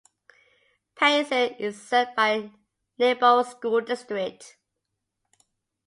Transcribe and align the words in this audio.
Payson 0.95 1.53
is 1.59 1.79
served 1.79 2.15
by 2.15 2.49
Nebo 2.97 3.43
School 3.43 3.81
District. 3.81 4.57